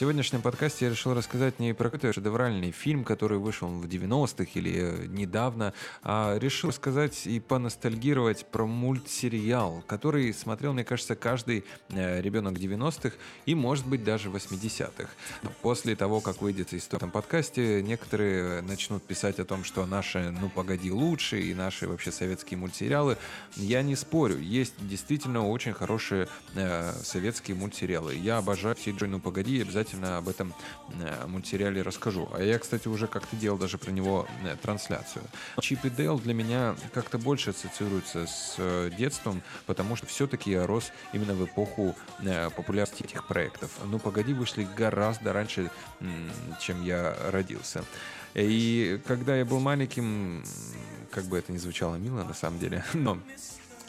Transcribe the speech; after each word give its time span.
сегодняшнем 0.00 0.40
подкасте 0.40 0.86
я 0.86 0.90
решил 0.90 1.12
рассказать 1.12 1.58
не 1.58 1.74
про 1.74 1.90
какой-то 1.90 2.10
шедевральный 2.14 2.70
фильм, 2.70 3.04
который 3.04 3.36
вышел 3.36 3.68
в 3.68 3.84
90-х 3.84 4.50
или 4.54 4.72
э, 4.74 5.06
недавно, 5.08 5.74
а 6.02 6.38
решил 6.38 6.72
сказать 6.72 7.26
и 7.26 7.38
поностальгировать 7.38 8.46
про 8.46 8.64
мультсериал, 8.64 9.84
который 9.86 10.32
смотрел, 10.32 10.72
мне 10.72 10.84
кажется, 10.84 11.16
каждый 11.16 11.66
э, 11.90 12.22
ребенок 12.22 12.54
90-х 12.54 13.14
и, 13.44 13.54
может 13.54 13.86
быть, 13.86 14.02
даже 14.02 14.30
80-х. 14.30 15.10
После 15.60 15.94
того, 15.96 16.22
как 16.22 16.40
выйдет 16.40 16.72
из 16.72 16.86
этом 16.86 17.10
подкасте, 17.10 17.82
некоторые 17.82 18.62
начнут 18.62 19.02
писать 19.02 19.38
о 19.38 19.44
том, 19.44 19.64
что 19.64 19.84
наши 19.84 20.30
«Ну, 20.30 20.48
погоди» 20.48 20.90
лучше 20.90 21.42
и 21.42 21.52
наши 21.52 21.86
вообще 21.86 22.10
советские 22.10 22.56
мультсериалы. 22.56 23.18
Я 23.54 23.82
не 23.82 23.96
спорю, 23.96 24.38
есть 24.38 24.72
действительно 24.80 25.46
очень 25.46 25.74
хорошие 25.74 26.26
э, 26.54 26.94
советские 27.04 27.54
мультсериалы. 27.58 28.14
Я 28.14 28.38
обожаю 28.38 28.74
все 28.76 28.94
«Ну, 28.98 29.20
погоди», 29.20 29.60
обязательно 29.60 29.89
об 30.18 30.28
этом 30.28 30.54
э, 30.88 31.26
мультсериале 31.26 31.82
расскажу. 31.82 32.28
А 32.32 32.42
я, 32.42 32.58
кстати, 32.58 32.88
уже 32.88 33.06
как-то 33.06 33.36
делал 33.36 33.58
даже 33.58 33.78
про 33.78 33.90
него 33.90 34.26
э, 34.44 34.56
трансляцию. 34.60 35.24
Чип 35.60 35.84
и 35.84 35.90
Дейл 35.90 36.18
для 36.18 36.34
меня 36.34 36.74
как-то 36.92 37.18
больше 37.18 37.50
ассоциируется 37.50 38.26
с 38.26 38.54
э, 38.58 38.90
детством, 38.96 39.42
потому 39.66 39.96
что 39.96 40.06
все-таки 40.06 40.50
я 40.50 40.66
рос 40.66 40.92
именно 41.12 41.34
в 41.34 41.44
эпоху 41.44 41.94
популярности 42.56 43.02
этих 43.02 43.26
проектов. 43.26 43.70
«Ну, 43.84 43.98
погоди» 43.98 44.32
вышли 44.32 44.66
гораздо 44.76 45.32
раньше, 45.32 45.70
чем 46.60 46.84
я 46.84 47.16
родился. 47.30 47.84
И 48.34 49.00
когда 49.06 49.36
я 49.36 49.44
был 49.44 49.60
маленьким, 49.60 50.44
как 51.10 51.24
бы 51.24 51.38
это 51.38 51.52
ни 51.52 51.58
звучало 51.58 51.96
мило 51.96 52.22
на 52.22 52.34
самом 52.34 52.58
деле, 52.58 52.84
но 52.94 53.18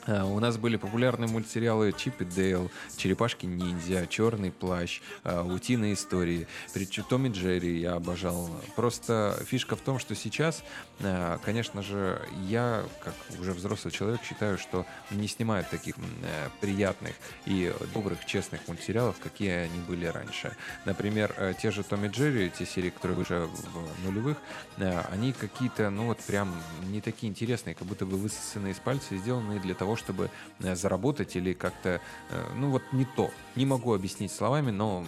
У 0.07 0.39
нас 0.39 0.57
были 0.57 0.77
популярные 0.77 1.29
мультсериалы 1.29 1.93
Чип 1.93 2.21
и 2.21 2.25
Дейл, 2.25 2.71
Черепашки-ниндзя, 2.97 4.07
Черный 4.07 4.51
плащ, 4.51 5.01
а, 5.23 5.43
Утиные 5.43 5.93
истории, 5.93 6.47
причем 6.73 7.03
Том 7.03 7.25
и 7.27 7.29
Джерри 7.29 7.79
я 7.79 7.93
обожал. 7.93 8.49
Просто 8.75 9.37
фишка 9.45 9.75
в 9.75 9.81
том, 9.81 9.99
что 9.99 10.15
сейчас, 10.15 10.63
а, 11.01 11.37
конечно 11.43 11.83
же, 11.83 12.21
я, 12.47 12.83
как 13.03 13.13
уже 13.39 13.53
взрослый 13.53 13.91
человек, 13.91 14.21
считаю, 14.23 14.57
что 14.57 14.85
не 15.11 15.27
снимают 15.27 15.69
таких 15.69 15.95
э, 15.97 16.49
приятных 16.59 17.15
и 17.45 17.73
добрых, 17.93 18.25
честных 18.25 18.67
мультсериалов, 18.67 19.17
какие 19.19 19.51
они 19.51 19.79
были 19.87 20.05
раньше. 20.05 20.55
Например, 20.85 21.33
э, 21.37 21.53
те 21.61 21.71
же 21.71 21.83
Том 21.83 22.05
и 22.05 22.09
Джерри, 22.09 22.49
те 22.49 22.65
серии, 22.65 22.89
которые 22.89 23.17
вышли 23.17 23.35
в 23.35 24.05
нулевых, 24.05 24.37
э, 24.77 25.01
они 25.11 25.33
какие-то, 25.33 25.89
ну 25.89 26.07
вот 26.07 26.19
прям 26.19 26.53
не 26.87 27.01
такие 27.01 27.29
интересные, 27.29 27.75
как 27.75 27.87
будто 27.87 28.05
бы 28.05 28.17
высосанные 28.17 28.73
из 28.73 28.79
пальца 28.79 29.15
и 29.15 29.17
сделанные 29.17 29.59
для 29.59 29.75
того, 29.75 29.90
чтобы 29.95 30.29
э, 30.59 30.75
заработать 30.75 31.35
или 31.35 31.53
как-то, 31.53 32.01
э, 32.29 32.53
ну 32.55 32.69
вот 32.71 32.83
не 32.91 33.05
то. 33.05 33.31
Не 33.55 33.65
могу 33.65 33.93
объяснить 33.93 34.31
словами, 34.31 34.71
но 34.71 35.05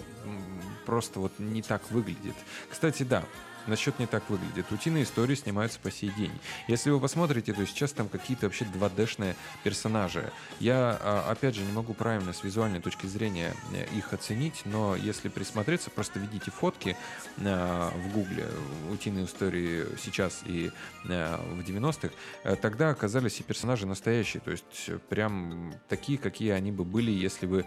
просто 0.86 1.20
вот 1.20 1.32
не 1.40 1.62
так 1.62 1.90
выглядит. 1.92 2.36
Кстати, 2.70 3.04
да, 3.04 3.24
насчет 3.68 4.00
не 4.00 4.08
так 4.08 4.30
выглядит. 4.30 4.72
Утиные 4.72 5.04
истории 5.04 5.36
снимаются 5.36 5.80
по 5.80 5.92
сей 5.92 6.12
день. 6.12 6.32
Если 6.68 6.90
вы 6.90 7.00
посмотрите, 7.00 7.54
то 7.54 7.66
сейчас 7.66 7.92
там 7.92 8.10
какие-то 8.10 8.48
вообще 8.48 8.66
2D-шные 8.66 9.36
персонажи. 9.64 10.32
Я, 10.60 10.98
а, 11.02 11.28
опять 11.32 11.56
же, 11.56 11.64
не 11.64 11.72
могу 11.72 11.94
правильно 11.94 12.34
с 12.34 12.44
визуальной 12.44 12.82
точки 12.82 13.06
зрения 13.06 13.54
э, 13.74 13.86
их 13.96 14.14
оценить, 14.14 14.62
но 14.66 14.96
если 14.96 15.30
присмотреться, 15.30 15.90
просто 15.90 16.20
видите 16.20 16.52
фотки 16.52 16.96
э, 17.38 17.90
в 17.96 18.14
гугле 18.14 18.48
утиные 18.92 19.26
истории 19.26 19.86
сейчас 20.02 20.42
и 20.46 20.72
э, 21.06 21.38
в 21.38 21.60
90-х, 21.60 22.56
тогда 22.58 22.90
оказались 22.90 23.40
и 23.40 23.44
персонажи 23.44 23.86
настоящие, 23.86 24.42
то 24.42 24.52
есть 24.52 24.90
прям 25.10 25.74
такие, 25.88 26.18
какие 26.18 26.52
они 26.52 26.72
бы 26.72 26.84
были, 26.84 27.12
если 27.12 27.46
бы 27.46 27.66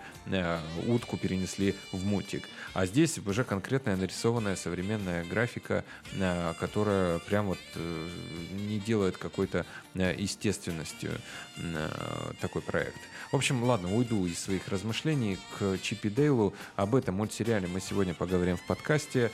утку 0.86 1.16
перенесли 1.16 1.74
в 1.92 2.04
мультик. 2.04 2.44
А 2.74 2.86
здесь 2.86 3.18
уже 3.18 3.44
конкретная 3.44 3.96
нарисованная 3.96 4.56
современная 4.56 5.24
графика 5.24 5.84
которая 6.58 7.18
прям 7.20 7.46
вот 7.46 7.58
э, 7.74 8.08
не 8.52 8.78
делает 8.78 9.16
какой-то 9.16 9.66
э, 9.94 10.14
естественностью 10.16 11.12
такой 12.40 12.62
проект. 12.62 12.98
В 13.32 13.36
общем, 13.36 13.64
ладно, 13.64 13.94
уйду 13.94 14.26
из 14.26 14.38
своих 14.38 14.68
размышлений 14.68 15.38
к 15.58 15.78
Чипи 15.82 16.08
Дейлу. 16.08 16.54
Об 16.76 16.94
этом 16.94 17.16
мультсериале 17.16 17.66
мы 17.66 17.80
сегодня 17.80 18.14
поговорим 18.14 18.56
в 18.56 18.66
подкасте. 18.66 19.32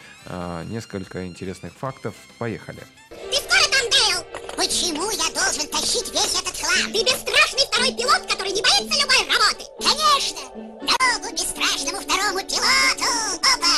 Несколько 0.67 1.27
интересных 1.27 1.75
фактов. 1.75 2.15
Поехали. 2.39 2.81
Ты 3.11 3.37
скоро 3.37 3.69
там, 3.71 3.91
Дейл? 3.91 4.25
Почему 4.57 5.11
я 5.11 5.31
должен 5.35 5.69
тащить 5.69 6.11
весь 6.12 6.41
этот 6.41 6.57
хлам? 6.57 6.93
Ты 6.93 7.03
бесстрашный 7.03 7.67
второй 7.71 7.93
пилот, 7.95 8.23
который 8.31 8.53
не 8.53 8.62
боится 8.62 9.01
любой 9.01 9.19
работы. 9.29 9.65
Конечно! 9.83 10.41
Дорогу 10.81 11.33
бесстрашному 11.35 12.01
второму 12.01 12.39
пилоту! 12.41 13.11
Опа! 13.41 13.72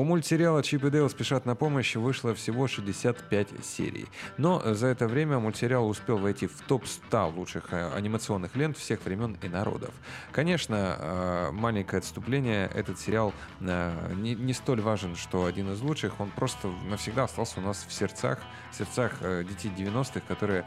У 0.00 0.04
мультсериала 0.04 0.62
«Чип 0.62 0.84
и 0.84 0.90
Дейл 0.90 1.10
спешат 1.10 1.44
на 1.44 1.54
помощь» 1.54 1.94
вышло 1.94 2.34
всего 2.34 2.66
65 2.66 3.62
серий. 3.62 4.06
Но 4.38 4.62
за 4.72 4.86
это 4.86 5.06
время 5.06 5.38
мультсериал 5.38 5.86
успел 5.86 6.16
войти 6.16 6.46
в 6.46 6.58
топ-100 6.62 7.36
лучших 7.36 7.74
э, 7.74 7.92
анимационных 7.94 8.56
лент 8.56 8.78
всех 8.78 9.04
времен 9.04 9.36
и 9.42 9.48
народов. 9.48 9.92
Конечно, 10.32 10.96
э, 10.98 11.50
маленькое 11.52 11.98
отступление, 11.98 12.70
этот 12.74 12.98
сериал 12.98 13.34
э, 13.60 14.14
не, 14.14 14.54
столь 14.54 14.80
важен, 14.80 15.16
что 15.16 15.44
один 15.44 15.70
из 15.70 15.82
лучших, 15.82 16.18
он 16.18 16.30
просто 16.30 16.68
навсегда 16.88 17.24
остался 17.24 17.60
у 17.60 17.62
нас 17.62 17.84
в 17.86 17.92
сердцах, 17.92 18.38
в 18.72 18.76
сердцах 18.76 19.18
детей 19.20 19.70
90-х, 19.76 20.22
которые 20.26 20.64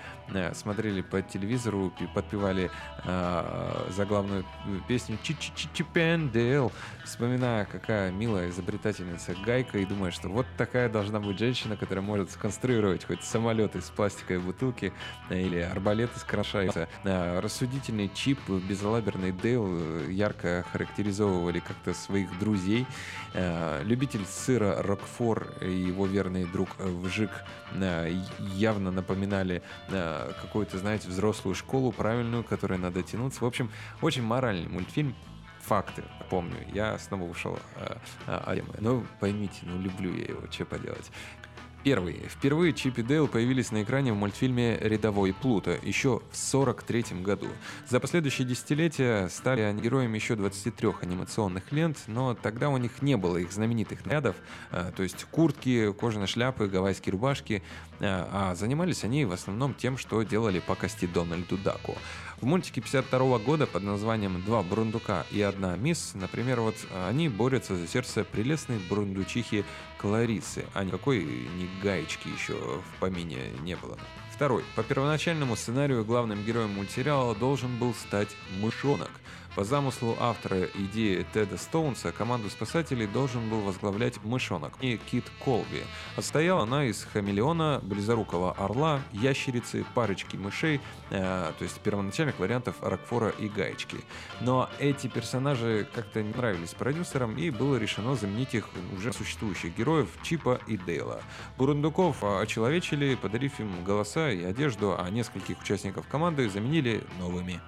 смотрели 0.54 1.02
по 1.02 1.24
телевизору 1.24 1.92
и 2.00 2.06
подпевали 2.06 2.70
заглавную 3.90 4.46
песню 4.88 5.18
«Чип 5.24 5.88
Дейл», 5.94 6.72
вспоминая, 7.04 7.66
какая 7.66 8.12
милая, 8.12 8.50
изобретательная 8.50 9.18
писательница 9.24 9.46
Гайка 9.46 9.78
и 9.78 9.86
думаешь, 9.86 10.14
что 10.14 10.30
вот 10.30 10.46
такая 10.58 10.90
должна 10.90 11.20
быть 11.20 11.38
женщина, 11.38 11.76
которая 11.76 12.04
может 12.04 12.32
сконструировать 12.32 13.06
хоть 13.06 13.24
самолет 13.24 13.76
из 13.76 13.86
пластиковой 13.90 14.40
бутылки 14.40 14.94
э, 15.30 15.42
или 15.42 15.60
арбалет 15.60 16.16
из 16.16 16.24
крошайца. 16.24 16.88
Э, 17.04 17.40
рассудительный 17.40 18.10
Чип, 18.14 18.40
безалаберный 18.50 19.32
Дейл 19.32 19.66
э, 19.68 20.08
ярко 20.12 20.66
характеризовывали 20.72 21.60
как-то 21.60 21.94
своих 21.94 22.38
друзей. 22.40 22.86
Любитель 23.84 24.26
сыра 24.26 24.82
Рокфор 24.82 25.54
и 25.62 25.72
его 25.72 26.06
верный 26.06 26.46
друг 26.46 26.70
Вжик 26.78 27.32
явно 28.40 28.92
напоминали 28.92 29.64
какую-то, 29.90 30.78
знаете, 30.78 31.08
взрослую 31.08 31.56
школу, 31.56 31.92
правильную, 31.92 32.44
которой 32.44 32.78
надо 32.78 33.02
тянуться. 33.02 33.44
В 33.44 33.48
общем, 33.48 33.72
очень 34.02 34.22
моральный 34.22 34.68
мультфильм 34.68 35.16
факты. 35.64 36.04
Помню, 36.30 36.58
я 36.74 36.98
снова 37.00 37.24
ушел 37.24 37.58
э, 37.78 37.96
э, 38.28 38.62
Ну, 38.80 39.06
поймите, 39.20 39.60
ну 39.64 39.80
люблю 39.80 40.14
я 40.16 40.26
его, 40.26 40.52
что 40.52 40.66
поделать. 40.66 41.12
Первый. 41.84 42.14
Впервые 42.30 42.72
Чип 42.72 43.00
и 43.00 43.02
Дейл 43.02 43.28
появились 43.28 43.72
на 43.72 43.84
экране 43.84 44.14
в 44.14 44.16
мультфильме 44.16 44.78
«Рядовой 44.80 45.34
Плуто» 45.34 45.72
еще 45.84 46.22
в 46.32 46.54
1943 46.54 47.22
году. 47.22 47.48
За 47.90 48.00
последующие 48.00 48.48
десятилетия 48.48 49.28
стали 49.28 49.60
они 49.60 49.82
героями 49.82 50.16
еще 50.16 50.38
23 50.38 50.94
анимационных 51.02 51.74
лент, 51.74 51.98
но 52.08 52.36
тогда 52.36 52.70
у 52.70 52.78
них 52.78 53.02
не 53.02 53.18
было 53.18 53.36
их 53.36 53.52
знаменитых 53.52 54.06
нарядов, 54.06 54.38
э, 54.72 54.94
то 54.96 55.04
есть 55.04 55.26
куртки, 55.26 55.92
кожаные 55.92 56.28
шляпы, 56.28 56.68
гавайские 56.68 57.12
рубашки, 57.12 57.62
э, 58.00 58.06
а 58.06 58.56
занимались 58.56 59.04
они 59.04 59.26
в 59.26 59.34
основном 59.34 59.74
тем, 59.74 59.98
что 59.98 60.24
делали 60.24 60.60
по 60.60 60.76
кости 60.76 61.06
Дональду 61.06 61.58
Даку. 61.58 61.98
В 62.40 62.46
мультике 62.46 62.80
52 62.82 63.40
года 63.40 63.68
под 63.68 63.84
названием 63.84 64.42
«Два 64.44 64.64
бурундука 64.64 65.26
и 65.32 65.42
одна 65.42 65.76
мисс», 65.76 66.12
например, 66.14 66.62
вот 66.62 66.76
они 67.08 67.30
борются 67.30 67.76
за 67.76 67.88
сердце 67.88 68.24
прелестной 68.24 68.80
бурундучихи 68.90 69.64
Кларисы, 69.98 70.66
а 70.74 70.84
никакой 70.84 71.24
ни 71.24 71.73
гаечки 71.82 72.28
еще 72.28 72.54
в 72.54 73.00
помине 73.00 73.52
не 73.62 73.76
было. 73.76 73.98
Второй. 74.32 74.64
По 74.76 74.84
первоначальному 74.84 75.56
сценарию 75.56 76.04
главным 76.04 76.44
героем 76.44 76.72
мультсериала 76.72 77.36
должен 77.36 77.78
был 77.78 77.94
стать 77.94 78.30
мышонок– 78.60 79.12
по 79.56 79.64
замыслу 79.64 80.18
автора 80.20 80.64
идеи 80.74 81.26
Теда 81.34 81.58
Стоунса, 81.58 82.12
команду 82.12 82.50
спасателей 82.50 83.06
должен 83.06 83.50
был 83.50 83.62
возглавлять 83.62 84.24
мышонок 84.24 84.74
и 84.82 84.98
Кит 84.98 85.26
Колби. 85.44 85.84
Отстояла 86.16 86.64
она 86.64 86.86
из 86.86 87.04
хамелеона, 87.04 87.80
близорукого 87.84 88.54
орла, 88.54 89.02
ящерицы, 89.12 89.86
парочки 89.94 90.38
мышей, 90.38 90.82
э, 91.12 91.52
то 91.58 91.64
есть 91.64 91.80
первоначальных 91.82 92.40
вариантов 92.40 92.76
Рокфора 92.82 93.30
и 93.30 93.48
Гаечки. 93.48 93.98
Но 94.42 94.70
эти 94.80 95.08
персонажи 95.08 95.88
как-то 95.94 96.24
не 96.24 96.34
нравились 96.34 96.74
продюсерам, 96.74 97.38
и 97.38 97.52
было 97.52 97.76
решено 97.76 98.16
заменить 98.16 98.56
их 98.56 98.68
уже 98.96 99.14
существующих 99.14 99.78
героев 99.78 100.10
Чипа 100.24 100.60
и 100.66 100.78
Дейла. 100.78 101.22
Бурундуков 101.58 102.24
очеловечили, 102.24 103.16
подарив 103.16 103.60
им 103.60 103.84
голоса 103.84 104.32
и 104.32 104.44
одежду, 104.44 104.96
а 104.98 105.10
нескольких 105.10 105.62
участников 105.62 106.08
команды 106.08 106.50
заменили 106.50 107.04
новыми. 107.20 107.62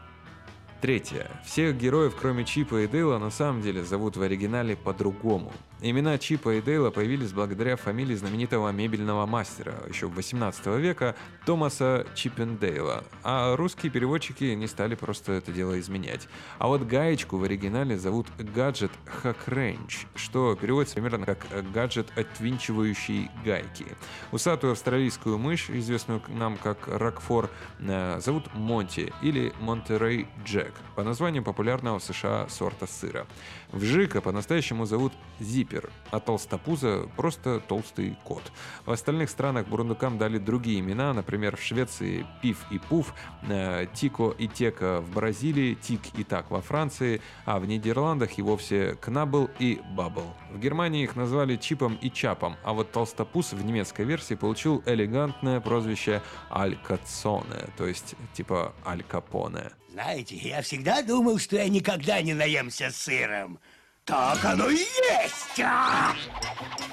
Третье. 0.86 1.32
Всех 1.44 1.80
героев, 1.80 2.16
кроме 2.16 2.46
Чипа 2.46 2.84
и 2.84 2.88
Дейла, 2.88 3.18
на 3.18 3.32
самом 3.32 3.64
деле 3.64 3.84
зовут 3.84 4.18
в 4.18 4.22
оригинале 4.22 4.76
по-другому. 4.76 5.52
Имена 5.82 6.18
Чипа 6.20 6.54
и 6.54 6.62
Дейла 6.62 6.92
появились 6.92 7.34
благодаря 7.34 7.76
фамилии 7.76 8.14
знаменитого 8.14 8.70
мебельного 8.72 9.26
мастера 9.26 9.74
еще 9.90 10.08
18 10.08 10.66
века 10.78 11.16
Томаса 11.46 12.06
Чиппендейла, 12.16 13.04
а 13.24 13.56
русские 13.56 13.92
переводчики 13.92 14.46
не 14.46 14.68
стали 14.68 14.96
просто 14.96 15.34
это 15.34 15.52
дело 15.52 15.80
изменять. 15.80 16.30
А 16.60 16.68
вот 16.68 16.84
гаечку 16.84 17.38
в 17.38 17.44
оригинале 17.44 17.98
зовут 17.98 18.28
гаджет 18.38 18.92
Hack 19.24 19.78
что 20.16 20.56
переводится 20.56 20.96
примерно 20.96 21.26
как 21.26 21.46
гаджет, 21.74 22.08
отвинчивающий 22.16 23.30
гайки. 23.44 23.86
Усатую 24.32 24.74
австралийскую 24.74 25.38
мышь, 25.38 25.70
известную 25.70 26.22
нам 26.30 26.58
как 26.58 26.88
Рокфор, 26.88 27.50
э, 27.80 28.20
зовут 28.22 28.54
Монти 28.54 29.12
или 29.22 29.52
Монтерей 29.60 30.28
Джек, 30.46 30.74
по 30.96 31.04
названию 31.04 31.44
популярного 31.44 32.00
в 32.00 32.04
США 32.04 32.48
сорта 32.50 32.88
сыра. 32.88 33.28
Вжика 33.72 34.22
по-настоящему 34.22 34.86
зовут 34.86 35.14
Зипер, 35.40 35.90
а 36.12 36.20
толстопуза 36.20 37.10
просто 37.16 37.60
толстый 37.60 38.18
кот. 38.24 38.44
В 38.86 38.92
остальных 38.92 39.30
странах 39.30 39.68
бурундукам 39.68 40.18
дали 40.18 40.38
другие 40.38 40.80
имена, 40.80 41.14
например, 41.14 41.58
в 41.58 41.62
Швеции 41.62 42.26
Пиф 42.42 42.66
и 42.72 42.80
Пуф, 42.80 43.14
э, 43.44 43.88
Тико 43.94 44.34
и 44.38 44.48
Тека 44.48 45.02
в 45.02 45.12
Бразилии, 45.12 45.76
Тик 45.76 46.02
и 46.18 46.24
Так 46.24 46.52
во 46.52 46.62
Франции, 46.62 47.22
а 47.46 47.60
в 47.60 47.66
Нидерландах 47.66 48.38
и 48.38 48.42
вовсе 48.42 48.96
Кнабл 49.02 49.50
и 49.60 49.82
Бабл. 49.96 50.34
В 50.52 50.60
Германии 50.60 51.04
их 51.04 51.16
назвали 51.16 51.58
Чипом 51.58 51.96
и 52.02 52.10
Чапом, 52.10 52.56
а 52.64 52.74
вот 52.74 52.92
толстопуз 52.92 53.54
в 53.54 53.66
немецкой 53.66 54.06
версии 54.06 54.36
получил 54.36 54.84
элегантное 54.86 55.60
прозвище 55.60 56.22
Аль 56.50 56.78
Кацоне, 56.78 57.68
то 57.78 57.86
есть 57.86 58.16
типа 58.34 58.74
Аль 58.86 59.04
Капоне. 59.04 59.72
Знаете, 59.96 60.36
я 60.36 60.62
всегда 60.62 61.02
думал, 61.02 61.40
что 61.40 61.56
я 61.56 61.70
никогда 61.70 62.22
не 62.22 62.34
наемся 62.34 62.90
сыром. 62.92 63.60
Так 64.04 64.44
оно 64.44 64.70
и 64.70 64.76
есть! 64.76 65.62
А! 65.64 66.14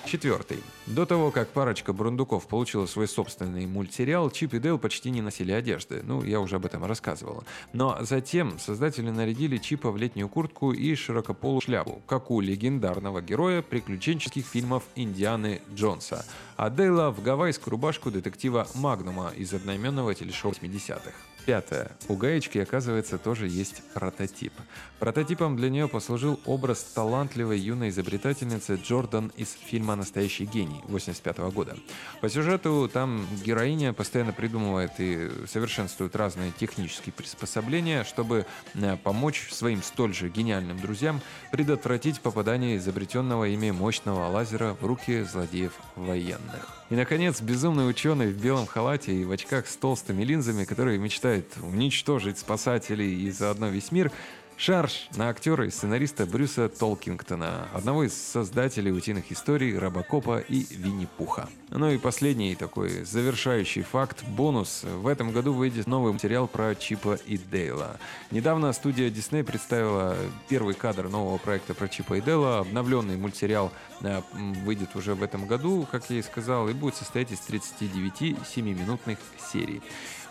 Четвертый. 0.07 0.63
До 0.87 1.05
того, 1.05 1.33
как 1.33 1.49
парочка 1.49 1.93
бурундуков 1.93 2.47
получила 2.47 2.87
свой 2.87 3.09
собственный 3.09 3.67
мультсериал, 3.67 4.31
Чип 4.31 4.55
и 4.55 4.61
Дейл 4.61 4.79
почти 4.79 5.11
не 5.11 5.21
носили 5.21 5.51
одежды. 5.51 6.03
Ну, 6.05 6.23
я 6.23 6.39
уже 6.39 6.57
об 6.57 6.65
этом 6.65 6.85
рассказывал. 6.85 7.43
Но 7.73 7.99
затем 8.03 8.61
создатели 8.61 9.11
нарядили 9.11 9.57
Чипа 9.57 9.91
в 9.91 9.97
летнюю 9.97 10.29
куртку 10.29 10.71
и 10.71 10.95
широкополую 10.95 11.61
шляпу, 11.61 12.01
как 12.07 12.31
у 12.31 12.41
легендарного 12.41 13.21
героя 13.21 13.63
приключенческих 13.63 14.47
фильмов 14.47 14.85
Индианы 14.95 15.61
Джонса, 15.75 16.25
а 16.57 16.71
Дейла 16.71 17.11
в 17.11 17.21
гавайскую 17.21 17.73
рубашку 17.73 18.13
детектива 18.13 18.69
Магнума 18.75 19.33
из 19.37 19.53
одноименного 19.53 20.15
телешоу 20.15 20.53
80-х. 20.53 21.11
Пятое. 21.45 21.91
У 22.09 22.15
гаечки, 22.15 22.59
оказывается, 22.59 23.19
тоже 23.19 23.49
есть 23.49 23.83
прототип. 23.95 24.53
Прототипом 25.01 25.57
для 25.57 25.69
нее 25.71 25.89
послужил 25.89 26.39
образ 26.47 26.85
талантливой 26.95 27.59
юной 27.59 27.89
изобретательницы 27.89 28.77
Джордан 28.77 29.33
из 29.37 29.53
фильма 29.53 29.97
«Настоящий 29.97 30.45
гений» 30.45 30.81
85 30.85 31.39
года. 31.53 31.77
По 32.21 32.29
сюжету 32.29 32.89
там 32.93 33.27
героиня 33.45 33.93
постоянно 33.93 34.33
придумывает 34.33 34.93
и 34.99 35.29
совершенствует 35.49 36.15
разные 36.15 36.53
технические 36.53 37.13
приспособления, 37.13 38.05
чтобы 38.05 38.47
э, 38.75 38.97
помочь 39.03 39.49
своим 39.51 39.83
столь 39.83 40.15
же 40.15 40.29
гениальным 40.29 40.79
друзьям 40.79 41.21
предотвратить 41.51 42.21
попадание 42.21 42.77
изобретенного 42.77 43.49
ими 43.49 43.73
мощного 43.73 44.29
лазера 44.29 44.77
в 44.81 44.87
руки 44.87 45.23
злодеев 45.25 45.73
военных. 45.97 46.83
И, 46.93 46.95
наконец, 46.95 47.41
безумный 47.41 47.89
ученый 47.89 48.31
в 48.31 48.37
белом 48.37 48.67
халате 48.67 49.15
и 49.15 49.25
в 49.25 49.31
очках 49.31 49.67
с 49.67 49.77
толстыми 49.77 50.25
линзами, 50.25 50.65
который 50.65 50.99
мечтает 50.99 51.32
уничтожить 51.63 52.39
спасателей 52.39 53.23
и 53.23 53.31
заодно 53.31 53.69
весь 53.69 53.93
мир, 53.93 54.11
Шарж 54.57 55.09
на 55.17 55.29
актера 55.29 55.67
и 55.67 55.71
сценариста 55.71 56.25
Брюса 56.25 56.69
Толкингтона, 56.69 57.69
одного 57.75 58.05
из 58.05 58.15
создателей 58.15 58.93
утиных 58.93 59.33
историй, 59.33 59.77
Робокопа 59.77 60.39
и 60.39 60.65
Винни-Пуха. 60.71 61.49
Ну 61.71 61.91
и 61.91 61.99
последний 61.99 62.55
такой 62.55 63.03
завершающий 63.05 63.83
факт, 63.83 64.23
бонус. 64.25 64.85
В 64.85 65.09
этом 65.09 65.33
году 65.33 65.53
выйдет 65.53 65.89
новый 65.89 66.13
материал 66.13 66.47
про 66.47 66.77
Чипа 66.77 67.19
и 67.27 67.39
Дейла. 67.39 67.99
Недавно 68.31 68.73
студия 68.73 69.11
Disney 69.11 69.43
представила 69.43 70.17
первый 70.49 70.75
кадр 70.75 71.09
нового 71.09 71.39
проекта 71.39 71.75
про 71.75 71.89
Чипа 71.89 72.15
и 72.15 72.21
Дейла. 72.21 72.61
Обновленный 72.61 73.17
мультсериал 73.17 73.73
э, 74.03 74.21
выйдет 74.65 74.95
уже 74.95 75.17
в 75.17 75.25
этом 75.25 75.47
году, 75.49 75.89
как 75.91 76.09
я 76.09 76.19
и 76.19 76.23
сказал, 76.23 76.69
и 76.69 76.73
будет 76.73 76.95
состоять 76.95 77.33
из 77.33 77.41
39 77.41 78.37
7-минутных 78.55 79.19
серий. 79.53 79.83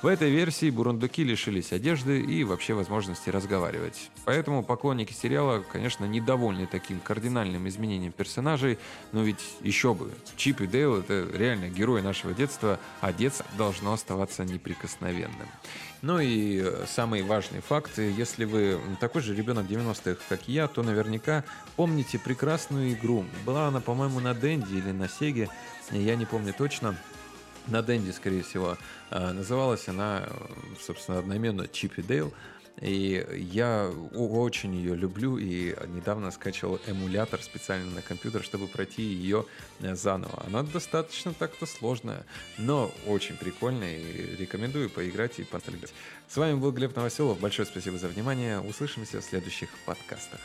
В 0.02 0.08
этой 0.08 0.32
версии 0.32 0.72
бурундуки 0.72 1.24
лишились 1.24 1.72
одежды 1.72 2.20
и 2.22 2.44
вообще 2.44 2.74
возможности 2.74 3.30
разговаривать. 3.30 4.10
Поэтому 4.26 4.64
поклонники 4.64 5.14
сериала, 5.14 5.64
конечно, 5.72 6.06
недовольны 6.06 6.66
таким 6.66 7.00
кардинальным 7.00 7.68
изменением 7.68 8.12
персонажей, 8.12 8.80
но 9.12 9.22
ведь 9.22 9.38
еще 9.62 9.94
бы, 9.94 10.12
Чип 10.36 10.62
и 10.62 10.66
Дейл— 10.66 10.98
это 10.98 11.28
реально 11.32 11.70
герои 11.70 12.02
нашего 12.02 12.34
детства, 12.34 12.80
а 13.00 13.14
детство 13.14 13.46
должно 13.60 13.94
оставаться 13.94 14.44
неприкосновенным. 14.44 15.48
Ну 16.02 16.20
и 16.20 16.66
самый 16.88 17.22
важный 17.22 17.62
факт, 17.62 18.00
если 18.00 18.46
вы 18.46 18.80
такой 19.00 19.22
же 19.22 19.36
ребенок 19.36 19.68
90-х, 19.68 20.20
как 20.28 20.48
я, 20.48 20.68
то 20.68 20.82
наверняка 20.82 21.44
помните 21.76 22.18
прекрасную 22.18 22.94
игру. 22.94 23.24
Была 23.46 23.68
она, 23.68 23.82
по-моему, 23.82 24.20
на 24.20 24.34
Денди 24.34 24.74
или 24.74 24.92
на 24.92 25.08
Сеге, 25.08 25.48
я 25.92 26.16
не 26.16 26.26
помню 26.26 26.56
точно 26.58 26.98
на 27.68 27.82
Денди, 27.82 28.12
скорее 28.12 28.44
всего. 28.44 28.78
А, 29.10 29.34
называлась 29.34 29.88
она, 29.88 30.28
собственно, 30.80 31.20
одноименно 31.20 31.68
Чип 31.68 31.98
и 31.98 32.02
Дейл. 32.02 32.34
И 32.80 33.26
я 33.52 33.92
очень 34.16 34.74
ее 34.76 34.96
люблю 34.96 35.38
и 35.38 35.76
недавно 35.90 36.32
скачивал 36.32 36.80
эмулятор 36.88 37.42
специально 37.42 37.92
на 37.92 38.02
компьютер, 38.02 38.44
чтобы 38.44 38.68
пройти 38.68 39.04
ее 39.04 39.46
э, 39.82 39.94
заново. 39.96 40.44
Она 40.48 40.64
достаточно 40.64 41.34
так-то 41.34 41.66
сложная, 41.66 42.26
но 42.58 42.92
очень 43.06 43.36
прикольная 43.36 43.98
и 43.98 44.36
рекомендую 44.36 44.90
поиграть 44.90 45.40
и 45.40 45.44
поностальгировать. 45.44 45.94
С 46.28 46.38
вами 46.38 46.56
был 46.56 46.72
Глеб 46.72 46.96
Новоселов. 46.96 47.40
Большое 47.40 47.68
спасибо 47.68 47.98
за 47.98 48.08
внимание. 48.08 48.62
Услышимся 48.62 49.22
в 49.22 49.26
следующих 49.26 49.70
подкастах. 49.86 50.40